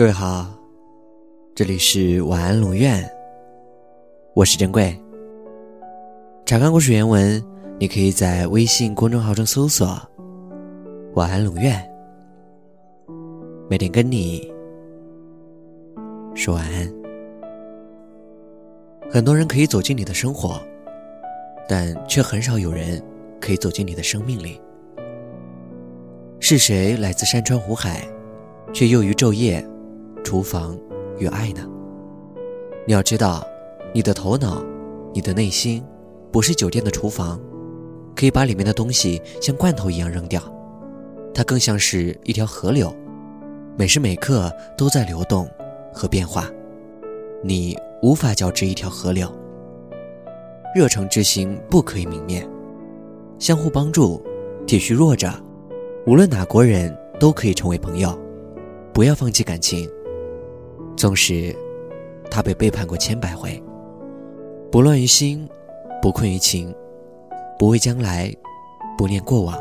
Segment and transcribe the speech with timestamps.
[0.00, 0.46] 各位好，
[1.54, 3.06] 这里是晚安龙院，
[4.32, 4.98] 我是珍贵。
[6.46, 7.44] 查看故事原文，
[7.78, 9.86] 你可以在微信公众号中搜索
[11.16, 11.86] “晚安龙院”，
[13.68, 14.50] 每天跟你
[16.34, 16.90] 说晚安。
[19.10, 20.58] 很多人可以走进你的生活，
[21.68, 23.04] 但却很少有人
[23.38, 24.58] 可以走进你的生命里。
[26.40, 28.08] 是谁来自山川湖海，
[28.72, 29.62] 却囿于昼夜？
[30.22, 30.78] 厨房
[31.18, 31.68] 与爱呢？
[32.86, 33.46] 你要知道，
[33.92, 34.62] 你的头脑，
[35.12, 35.84] 你的内心，
[36.30, 37.40] 不是酒店的厨房，
[38.14, 40.42] 可以把里面的东西像罐头一样扔掉。
[41.34, 42.92] 它更像是一条河流，
[43.76, 45.48] 每时每刻都在流动
[45.92, 46.50] 和变化。
[47.42, 49.30] 你无法交织一条河流。
[50.74, 52.46] 热诚之心不可以泯灭，
[53.38, 54.22] 相互帮助，
[54.66, 55.32] 体恤弱者，
[56.06, 58.16] 无论哪国人都可以成为朋友。
[58.92, 59.88] 不要放弃感情。
[61.00, 61.56] 纵使
[62.30, 63.58] 他被背叛过千百回，
[64.70, 65.48] 不乱于心，
[66.02, 66.74] 不困于情，
[67.58, 68.30] 不畏将来，
[68.98, 69.58] 不念过往，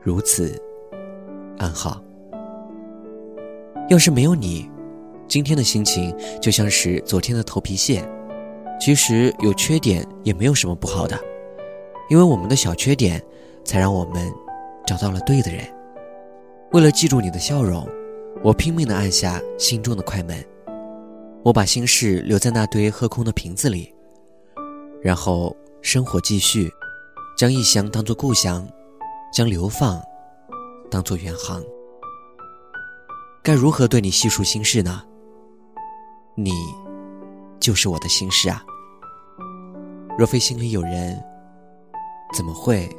[0.00, 0.58] 如此
[1.58, 2.02] 安好。
[3.90, 4.66] 要是没有你，
[5.28, 8.02] 今天的心情就像是昨天的头皮屑。
[8.80, 11.20] 其实有缺点也没有什么不好的，
[12.08, 13.22] 因为我们的小缺点，
[13.62, 14.32] 才让我们
[14.86, 15.66] 找到了对的人。
[16.72, 17.86] 为了记住你的笑容。
[18.44, 20.46] 我拼命地按下心中的快门，
[21.42, 23.90] 我把心事留在那堆喝空的瓶子里，
[25.02, 26.70] 然后生活继续，
[27.38, 28.68] 将异乡当作故乡，
[29.32, 29.98] 将流放
[30.90, 31.64] 当作远航。
[33.42, 35.02] 该如何对你细数心事呢？
[36.36, 36.52] 你
[37.58, 38.62] 就是我的心事啊！
[40.18, 41.18] 若非心里有人，
[42.34, 42.94] 怎么会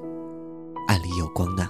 [0.88, 1.70] 暗里有光呢？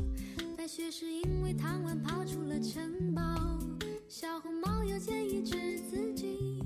[0.71, 3.21] 白雪是因为贪玩跑出了城堡，
[4.07, 6.63] 小红帽又建议治自己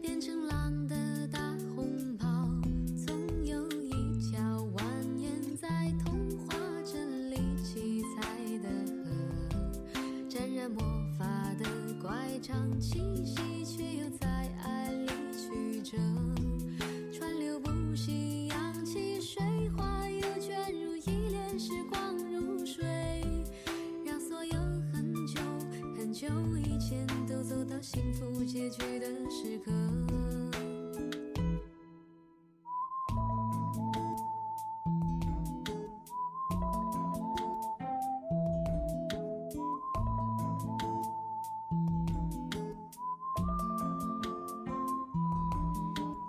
[0.00, 2.48] 变成狼的大红袍。
[3.04, 3.14] 总
[3.44, 4.82] 有一条蜿
[5.18, 6.56] 蜒在童话
[6.86, 8.22] 镇里七彩
[8.62, 8.70] 的
[9.04, 10.82] 河，沾染魔
[11.18, 11.26] 法
[11.58, 11.66] 的
[12.00, 14.26] 乖张气息，却又在
[14.64, 15.98] 爱里曲折，
[26.22, 29.72] 就以前都走到幸福结局的时刻。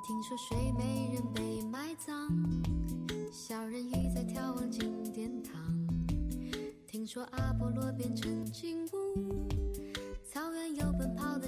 [0.04, 2.32] 听说睡美人被埋葬，
[3.32, 5.54] 小人鱼在眺望金殿堂。
[6.88, 9.63] 听说阿波罗变成金乌。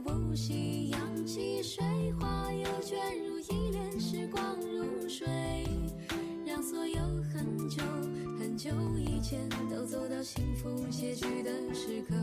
[0.00, 1.84] 不息，扬起水
[2.18, 5.26] 花又卷入一帘时光如水，
[6.46, 7.00] 让所有
[7.32, 7.82] 很久
[8.38, 12.14] 很久以前都走到幸福结局的时刻。